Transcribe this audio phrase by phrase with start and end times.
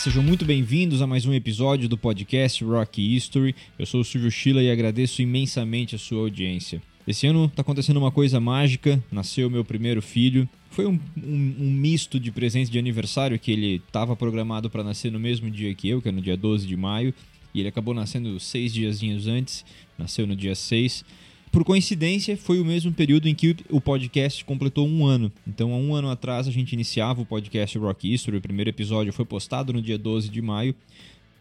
[0.00, 3.54] sejam muito bem-vindos a mais um episódio do podcast Rock History.
[3.78, 6.80] Eu sou o Silvio Schiller e agradeço imensamente a sua audiência.
[7.06, 10.48] Esse ano está acontecendo uma coisa mágica, nasceu meu primeiro filho.
[10.70, 15.12] Foi um, um, um misto de presentes de aniversário que ele estava programado para nascer
[15.12, 17.12] no mesmo dia que eu, que é no dia 12 de maio,
[17.52, 19.66] e ele acabou nascendo seis diazinhos antes,
[19.98, 21.04] nasceu no dia 6.
[21.50, 25.32] Por coincidência, foi o mesmo período em que o podcast completou um ano.
[25.44, 28.36] Então, há um ano atrás, a gente iniciava o podcast Rock History.
[28.36, 30.76] O primeiro episódio foi postado no dia 12 de maio.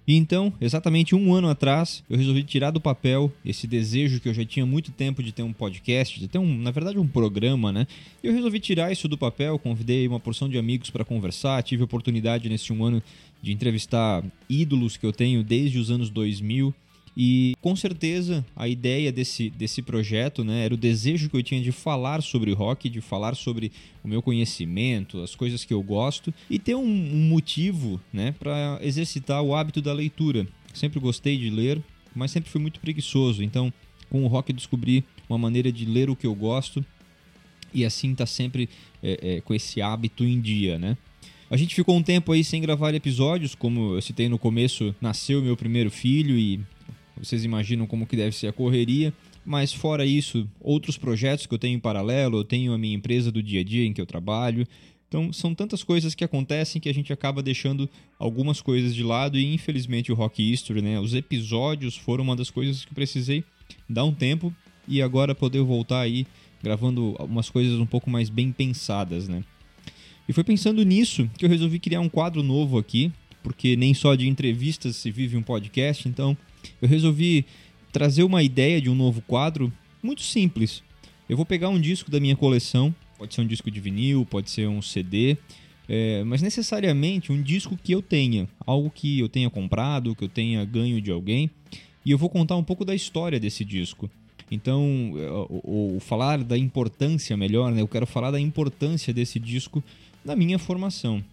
[0.07, 4.33] E então, exatamente um ano atrás, eu resolvi tirar do papel esse desejo que eu
[4.33, 7.71] já tinha muito tempo de ter um podcast, de ter, um, na verdade, um programa,
[7.71, 7.85] né?
[8.23, 11.83] E eu resolvi tirar isso do papel, convidei uma porção de amigos para conversar, tive
[11.83, 13.03] a oportunidade nesse um ano
[13.43, 16.73] de entrevistar ídolos que eu tenho desde os anos 2000
[17.15, 21.61] e com certeza a ideia desse, desse projeto né, era o desejo que eu tinha
[21.61, 23.71] de falar sobre rock, de falar sobre
[24.03, 28.79] o meu conhecimento, as coisas que eu gosto e ter um, um motivo né, para
[28.81, 30.47] exercitar o hábito da leitura.
[30.73, 31.81] Sempre gostei de ler,
[32.15, 33.43] mas sempre fui muito preguiçoso.
[33.43, 33.73] Então,
[34.09, 36.85] com o rock, descobri uma maneira de ler o que eu gosto
[37.73, 38.69] e assim tá sempre
[39.01, 40.97] é, é, com esse hábito em dia, né?
[41.49, 45.41] A gente ficou um tempo aí sem gravar episódios, como eu citei no começo, nasceu
[45.41, 46.59] meu primeiro filho e
[47.19, 49.13] vocês imaginam como que deve ser a correria.
[49.45, 53.31] Mas fora isso, outros projetos que eu tenho em paralelo, eu tenho a minha empresa
[53.31, 54.67] do dia a dia em que eu trabalho.
[55.07, 57.89] Então são tantas coisas que acontecem que a gente acaba deixando
[58.19, 62.51] algumas coisas de lado e infelizmente o Rock History, né, os episódios foram uma das
[62.51, 63.43] coisas que eu precisei
[63.89, 64.53] dar um tempo
[64.87, 66.27] e agora poder voltar aí
[66.61, 69.43] gravando algumas coisas um pouco mais bem pensadas, né?
[70.27, 73.11] E foi pensando nisso que eu resolvi criar um quadro novo aqui,
[73.41, 76.37] porque nem só de entrevistas se vive um podcast, então
[76.81, 77.45] eu resolvi
[77.91, 79.71] trazer uma ideia de um novo quadro
[80.01, 80.83] muito simples.
[81.27, 84.49] Eu vou pegar um disco da minha coleção, pode ser um disco de vinil, pode
[84.49, 85.37] ser um CD,
[85.87, 90.29] é, mas necessariamente um disco que eu tenha, algo que eu tenha comprado, que eu
[90.29, 91.49] tenha ganho de alguém,
[92.05, 94.09] e eu vou contar um pouco da história desse disco.
[94.51, 97.81] Então, é, o, o falar da importância melhor, né?
[97.81, 99.83] eu quero falar da importância desse disco
[100.23, 101.23] na minha formação.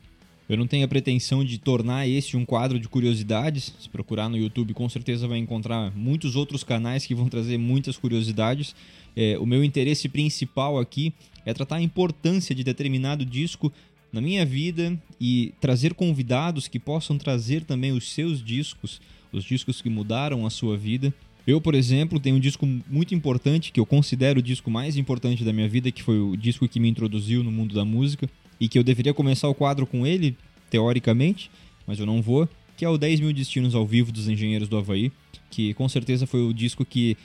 [0.49, 3.75] Eu não tenho a pretensão de tornar este um quadro de curiosidades.
[3.81, 7.97] Se procurar no YouTube, com certeza vai encontrar muitos outros canais que vão trazer muitas
[7.97, 8.75] curiosidades.
[9.17, 11.13] É, o meu interesse principal aqui
[11.45, 13.73] é tratar a importância de determinado disco
[14.13, 19.01] na minha vida e trazer convidados que possam trazer também os seus discos,
[19.33, 21.13] os discos que mudaram a sua vida.
[21.47, 25.45] Eu, por exemplo, tenho um disco muito importante que eu considero o disco mais importante
[25.45, 28.69] da minha vida, que foi o disco que me introduziu no mundo da música e
[28.69, 30.37] que eu deveria começar o quadro com ele,
[30.69, 31.49] teoricamente,
[31.87, 34.77] mas eu não vou, que é o 10 mil destinos ao vivo dos Engenheiros do
[34.77, 35.13] Havaí,
[35.49, 37.17] que com certeza foi o disco que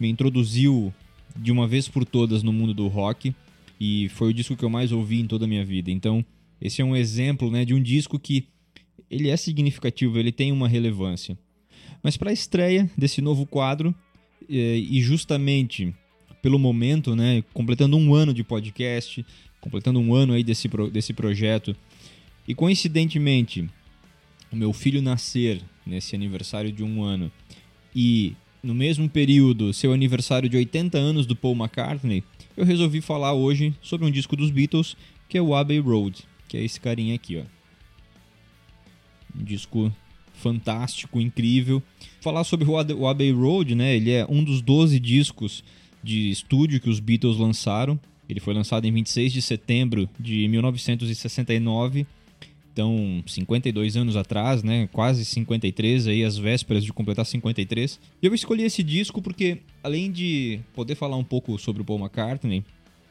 [0.00, 0.92] me introduziu
[1.36, 3.32] de uma vez por todas no mundo do rock
[3.80, 5.88] e foi o disco que eu mais ouvi em toda a minha vida.
[5.90, 6.24] Então,
[6.60, 8.46] esse é um exemplo né, de um disco que
[9.08, 11.38] ele é significativo, ele tem uma relevância.
[12.02, 13.94] Mas para a estreia desse novo quadro,
[14.48, 15.94] eh, e justamente
[16.40, 19.24] pelo momento, né, completando um ano de podcast,
[19.60, 21.76] completando um ano aí desse, desse projeto.
[22.46, 23.68] E coincidentemente,
[24.50, 27.30] o meu filho nascer nesse aniversário de um ano
[27.94, 32.24] e no mesmo período seu aniversário de 80 anos do Paul McCartney,
[32.56, 34.96] eu resolvi falar hoje sobre um disco dos Beatles
[35.28, 37.42] que é o Abbey Road, que é esse carinha aqui, ó.
[39.38, 39.92] Um disco
[40.38, 41.82] fantástico, incrível.
[42.20, 43.96] Falar sobre o Abbey Road, né?
[43.96, 45.62] Ele é um dos 12 discos
[46.02, 47.98] de estúdio que os Beatles lançaram.
[48.28, 52.06] Ele foi lançado em 26 de setembro de 1969,
[52.72, 54.88] então 52 anos atrás, né?
[54.92, 57.98] Quase 53, aí as vésperas de completar 53.
[58.22, 61.98] E eu escolhi esse disco porque, além de poder falar um pouco sobre o Paul
[61.98, 62.62] McCartney,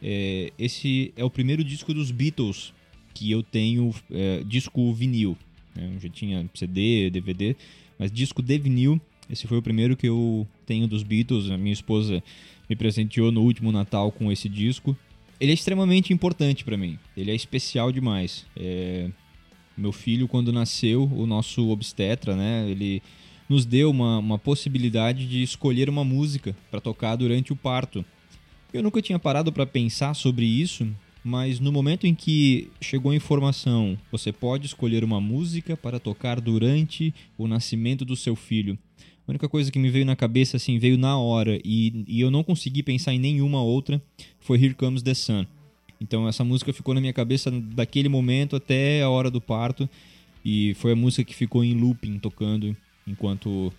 [0.01, 2.73] é, esse é o primeiro disco dos Beatles
[3.13, 5.35] que eu tenho é, disco vinil.
[5.77, 5.91] Né?
[5.95, 7.55] Eu já tinha CD, DVD,
[7.97, 8.99] mas disco de vinil.
[9.29, 11.49] Esse foi o primeiro que eu tenho dos Beatles.
[11.49, 12.23] A minha esposa
[12.69, 14.97] me presenteou no último Natal com esse disco
[15.39, 16.97] ele é extremamente importante para mim.
[17.15, 18.45] Ele é especial demais.
[18.55, 19.09] É...
[19.77, 22.67] Meu filho, quando nasceu, o nosso obstetra, né?
[22.67, 23.01] Ele
[23.47, 28.03] nos deu uma, uma possibilidade de escolher uma música para tocar durante o parto.
[28.73, 30.87] Eu nunca tinha parado para pensar sobre isso,
[31.27, 36.39] mas no momento em que chegou a informação, você pode escolher uma música para tocar
[36.39, 38.79] durante o nascimento do seu filho.
[39.27, 42.31] A única coisa que me veio na cabeça, assim, veio na hora e, e eu
[42.31, 44.01] não consegui pensar em nenhuma outra,
[44.39, 45.45] foi Here Comes the Sun.
[45.99, 49.89] Então essa música ficou na minha cabeça daquele momento até a hora do parto
[50.45, 52.73] e foi a música que ficou em looping tocando
[53.05, 53.73] enquanto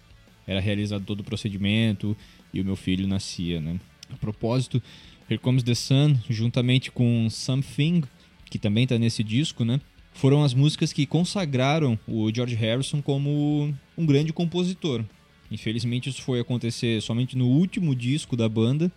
[0.47, 2.15] era realizado todo o procedimento
[2.53, 3.81] e o meu filho nascia, né?
[4.13, 4.83] A propósito,
[5.29, 8.03] Here Comes the Sun, juntamente com Something,
[8.51, 9.81] que também está nesse disco, né?
[10.19, 15.05] foram as músicas que consagraram o George Harrison como um grande compositor.
[15.49, 18.91] Infelizmente isso foi acontecer somente no último disco da banda,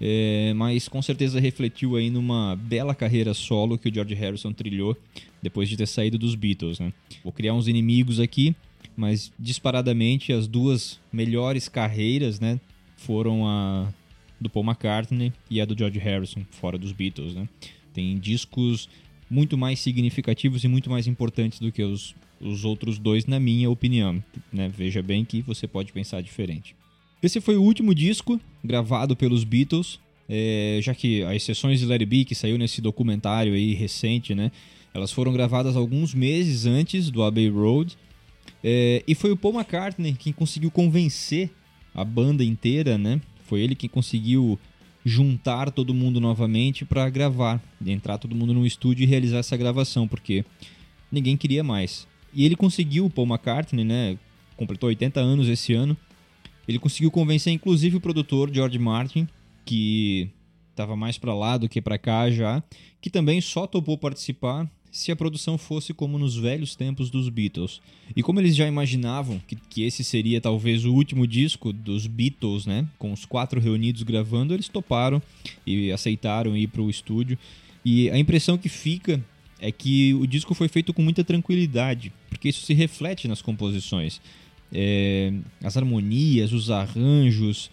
[0.00, 4.96] é, mas com certeza refletiu aí numa bela carreira solo que o George Harrison trilhou
[5.42, 6.80] depois de ter saído dos Beatles.
[6.80, 6.94] Né?
[7.22, 8.56] Vou criar uns inimigos aqui,
[8.96, 12.58] mas disparadamente as duas melhores carreiras né,
[12.96, 13.92] foram a
[14.40, 17.34] do Paul McCartney e a do George Harrison, fora dos Beatles.
[17.34, 17.48] Né?
[17.92, 18.88] Tem discos
[19.30, 23.68] muito mais significativos e muito mais importantes do que os, os outros dois, na minha
[23.68, 24.22] opinião.
[24.52, 24.68] Né?
[24.68, 26.74] Veja bem que você pode pensar diferente.
[27.22, 29.98] Esse foi o último disco gravado pelos Beatles,
[30.28, 34.52] é, já que as sessões de Larry B, que saiu nesse documentário aí recente, né,
[34.94, 37.96] elas foram gravadas alguns meses antes do Abbey Road,
[38.62, 41.50] é, e foi o Paul McCartney quem conseguiu convencer
[41.94, 44.58] a banda inteira, né, foi ele quem conseguiu
[45.04, 50.06] juntar todo mundo novamente para gravar, entrar todo mundo no estúdio e realizar essa gravação,
[50.06, 50.44] porque
[51.10, 52.06] ninguém queria mais.
[52.34, 54.18] E ele conseguiu, o Paul McCartney, né,
[54.56, 55.96] completou 80 anos esse ano,
[56.66, 59.26] ele conseguiu convencer inclusive o produtor George Martin,
[59.64, 60.28] que
[60.70, 62.62] estava mais para lá do que para cá já,
[63.00, 67.80] que também só topou participar se a produção fosse como nos velhos tempos dos Beatles.
[68.16, 72.66] E como eles já imaginavam que, que esse seria talvez o último disco dos Beatles,
[72.66, 75.22] né, com os quatro reunidos gravando, eles toparam
[75.66, 77.38] e aceitaram ir para o estúdio.
[77.84, 79.22] E a impressão que fica
[79.60, 84.20] é que o disco foi feito com muita tranquilidade, porque isso se reflete nas composições
[84.72, 85.32] é,
[85.62, 87.70] as harmonias, os arranjos.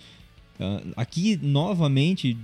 [0.60, 2.38] Uh, aqui, novamente,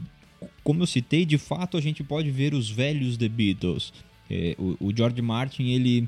[0.63, 3.93] como eu citei, de fato a gente pode ver os velhos The Beatles.
[4.31, 6.07] É, o, o, George Martin, ele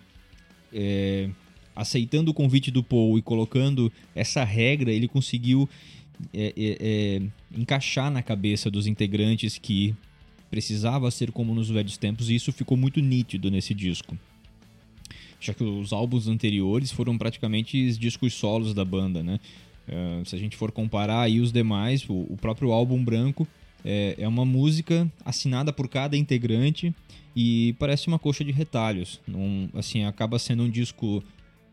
[0.72, 1.30] é,
[1.75, 5.70] aceitando o convite do Paul e colocando essa regra, ele conseguiu
[6.34, 7.22] é, é, é,
[7.60, 9.94] encaixar na cabeça dos integrantes que
[10.50, 14.18] precisava ser como nos velhos tempos, e isso ficou muito nítido nesse disco
[15.44, 19.42] já que os álbuns anteriores foram praticamente os discos solos da banda, né?
[19.86, 23.46] Uh, se a gente for comparar aí os demais, o, o próprio álbum branco
[23.83, 26.94] é, é, uma música assinada por cada integrante
[27.35, 29.19] e parece uma coxa de retalhos.
[29.27, 31.24] Um, assim, acaba sendo um disco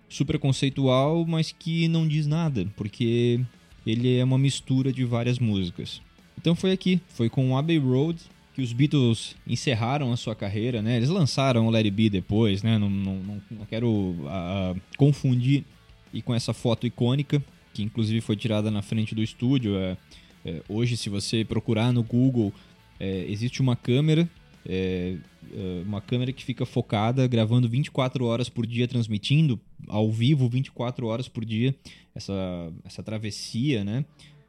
[0.08, 3.40] super conceitual, mas que não diz nada, porque
[3.86, 6.00] ele é uma mistura de várias músicas.
[6.36, 8.18] Então foi aqui, foi com Abbey Road
[8.54, 10.96] que os Beatles encerraram a sua carreira, né?
[10.96, 12.78] Eles lançaram o Let It Be depois, né?
[12.78, 15.64] Não, não, não, não quero uh, confundir
[16.12, 17.42] e com essa foto icônica,
[17.72, 19.76] que inclusive foi tirada na frente do estúdio.
[19.76, 19.96] É,
[20.44, 22.52] é, hoje, se você procurar no Google,
[22.98, 24.28] é, existe uma câmera,
[24.66, 25.16] é,
[25.52, 29.58] é, uma câmera que fica focada, gravando 24 horas por dia, transmitindo
[29.88, 31.74] ao vivo 24 horas por dia
[32.14, 34.04] essa, essa travessia, né?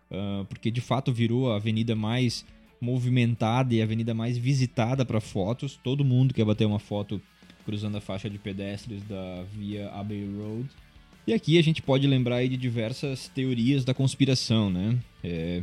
[0.09, 2.45] Uh, porque de fato virou a avenida mais
[2.81, 5.79] movimentada e a avenida mais visitada para fotos.
[5.81, 7.21] Todo mundo quer bater uma foto
[7.63, 10.67] cruzando a faixa de pedestres da Via Abbey Road.
[11.25, 14.97] E aqui a gente pode lembrar de diversas teorias da conspiração, né?
[15.23, 15.61] É,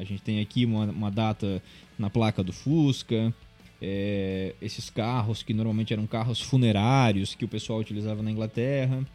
[0.00, 1.62] a gente tem aqui uma, uma, data
[1.98, 3.34] na placa do Fusca,
[3.80, 9.06] é, esses carros que normalmente eram carros funerários que o pessoal utilizava na Inglaterra.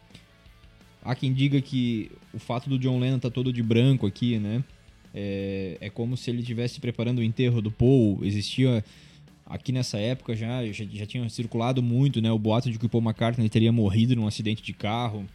[1.02, 4.38] Há quem diga que o fato do John Lennon estar tá todo de branco aqui,
[4.38, 4.62] né?
[5.12, 8.20] É, é como se ele estivesse preparando o enterro do Paul.
[8.22, 8.84] Existia
[9.44, 12.88] aqui nessa época já, já, já tinha circulado muito né, o boato de que o
[12.88, 15.26] Paul McCartney teria morrido num acidente de carro.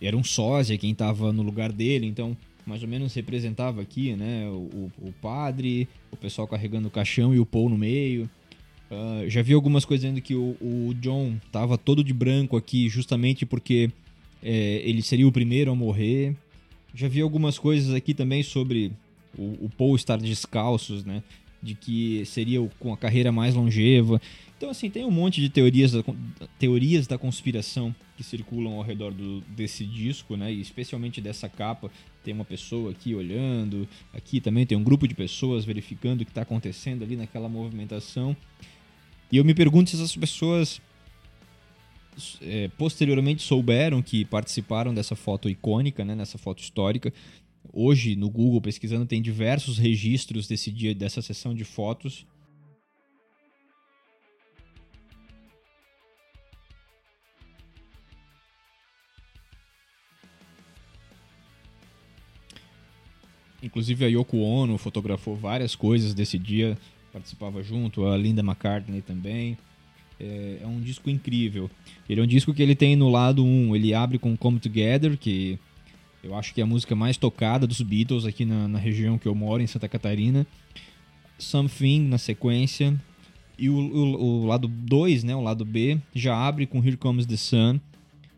[0.00, 2.36] Era um sósia quem estava no lugar dele, então
[2.70, 7.40] mais ou menos representava aqui né, o, o padre, o pessoal carregando o caixão e
[7.40, 8.30] o Paul no meio.
[8.88, 12.88] Uh, já vi algumas coisas dizendo que o, o John estava todo de branco aqui
[12.88, 13.90] justamente porque
[14.42, 16.36] é, ele seria o primeiro a morrer.
[16.94, 18.92] Já vi algumas coisas aqui também sobre
[19.36, 21.22] o, o Paul estar descalços, né?
[21.62, 24.20] De que seria com a carreira mais longeva.
[24.56, 26.02] Então, assim, tem um monte de teorias da,
[26.58, 30.52] teorias da conspiração que circulam ao redor do, desse disco, né?
[30.52, 31.90] E especialmente dessa capa.
[32.22, 36.30] Tem uma pessoa aqui olhando, aqui também tem um grupo de pessoas verificando o que
[36.30, 38.36] está acontecendo ali naquela movimentação.
[39.32, 40.80] E eu me pergunto se essas pessoas
[42.42, 47.12] é, posteriormente souberam que participaram dessa foto icônica, né, nessa foto histórica,
[47.72, 52.26] Hoje, no Google, pesquisando, tem diversos registros desse dia, dessa sessão de fotos.
[63.62, 66.78] Inclusive a Yoko Ono fotografou várias coisas desse dia,
[67.12, 69.56] participava junto, a Linda McCartney também.
[70.18, 71.70] É, é um disco incrível.
[72.08, 75.16] Ele é um disco que ele tem no lado 1, ele abre com Come Together,
[75.16, 75.58] que
[76.22, 79.26] eu acho que é a música mais tocada dos Beatles aqui na, na região que
[79.26, 80.46] eu moro, em Santa Catarina.
[81.38, 82.98] Something na sequência.
[83.58, 87.26] E o, o, o lado 2, né, o lado B, já abre com Here Comes
[87.26, 87.80] the Sun.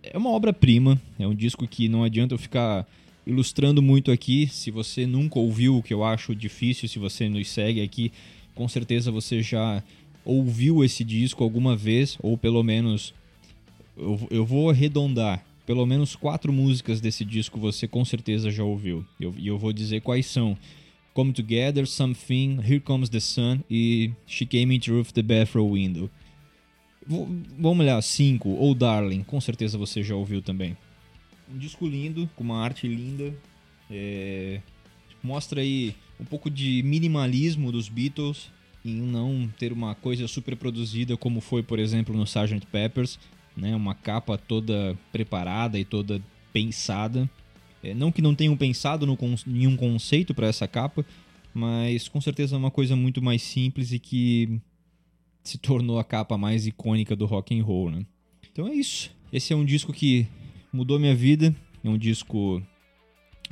[0.03, 2.87] É uma obra-prima, é um disco que não adianta eu ficar
[3.27, 4.49] ilustrando muito aqui.
[4.49, 8.13] Se você nunca ouviu, o que eu acho difícil, se você nos segue aqui,
[8.55, 9.83] com certeza você já
[10.25, 13.15] ouviu esse disco alguma vez, ou pelo menos
[13.97, 15.45] eu, eu vou arredondar.
[15.65, 19.05] Pelo menos quatro músicas desse disco você com certeza já ouviu.
[19.19, 20.57] E eu, eu vou dizer quais são.
[21.15, 26.11] Come Together, Something, Here Comes the Sun e She Came in Through the Bathroom Window.
[27.07, 30.77] vamos olhar, cinco, ou Darling, com certeza você já ouviu também.
[31.53, 33.35] Um disco lindo, com uma arte linda.
[33.91, 34.61] É...
[35.23, 38.51] Mostra aí um pouco de minimalismo dos Beatles
[38.85, 42.67] em não ter uma coisa super produzida como foi, por exemplo, no Sgt.
[42.67, 43.19] Peppers,
[43.57, 43.75] né?
[43.75, 46.21] Uma capa toda preparada e toda
[46.53, 47.29] pensada.
[47.83, 51.05] É, não que não tenham pensado no nenhum conceito para essa capa,
[51.53, 54.61] mas com certeza é uma coisa muito mais simples e que
[55.43, 58.07] se tornou a capa mais icônica do rock and roll, né?
[58.53, 59.11] Então é isso.
[59.33, 60.27] Esse é um disco que
[60.73, 61.55] mudou minha vida.
[61.83, 62.63] É um disco,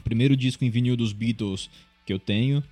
[0.04, 1.68] primeiro disco em vinil dos Beatles
[2.06, 2.62] que eu tenho.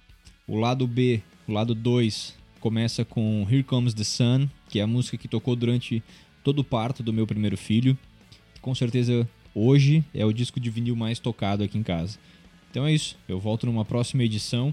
[0.46, 4.86] O lado B, o lado 2, começa com Here Comes the Sun, que é a
[4.86, 6.02] música que tocou durante
[6.48, 7.94] todo o parto do meu primeiro filho.
[8.62, 12.18] Com certeza hoje é o disco de vinil mais tocado aqui em casa.
[12.70, 14.72] Então é isso, eu volto numa próxima edição,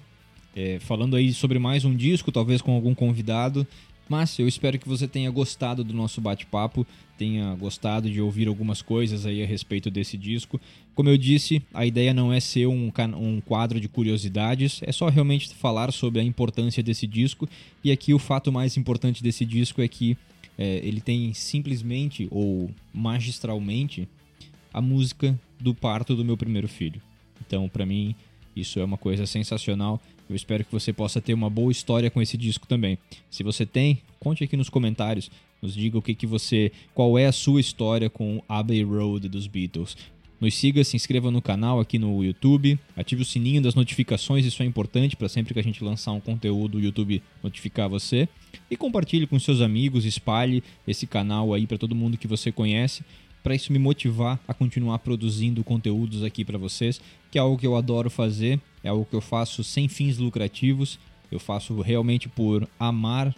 [0.55, 3.67] é, falando aí sobre mais um disco, talvez com algum convidado.
[4.07, 8.81] Mas eu espero que você tenha gostado do nosso bate-papo, tenha gostado de ouvir algumas
[8.81, 10.61] coisas aí a respeito desse disco.
[10.93, 15.09] Como eu disse, a ideia não é ser um, um quadro de curiosidades, é só
[15.09, 17.49] realmente falar sobre a importância desse disco.
[17.83, 20.15] E aqui o fato mais importante desse disco é que
[20.57, 24.07] é, ele tem simplesmente ou magistralmente
[24.73, 27.01] a música do parto do meu primeiro filho.
[27.45, 28.15] Então, para mim,
[28.55, 30.01] isso é uma coisa sensacional.
[30.29, 32.97] Eu espero que você possa ter uma boa história com esse disco também.
[33.29, 35.29] Se você tem, conte aqui nos comentários.
[35.61, 36.71] Nos diga o que, que você.
[36.93, 39.95] qual é a sua história com Abbey Road dos Beatles.
[40.39, 44.61] Nos siga, se inscreva no canal aqui no YouTube, ative o sininho das notificações, isso
[44.61, 48.27] é importante para sempre que a gente lançar um conteúdo, o YouTube notificar você.
[48.69, 53.03] E compartilhe com seus amigos, espalhe esse canal aí para todo mundo que você conhece
[53.45, 56.99] para isso me motivar a continuar produzindo conteúdos aqui para vocês,
[57.29, 60.97] que é algo que eu adoro fazer, é algo que eu faço sem fins lucrativos,
[61.31, 63.35] eu faço realmente por amar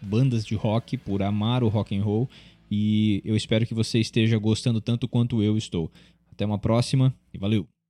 [0.00, 2.30] bandas de rock, por amar o rock and roll
[2.70, 5.90] e eu espero que você esteja gostando tanto quanto eu estou.
[6.32, 7.68] Até uma próxima e valeu!